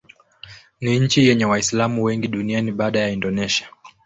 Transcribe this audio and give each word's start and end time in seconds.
Ni 0.81 0.99
nchi 0.99 1.27
yenye 1.27 1.45
Waislamu 1.45 2.03
wengi 2.03 2.27
duniani 2.27 2.71
baada 2.71 2.99
ya 2.99 3.09
Indonesia. 3.09 3.67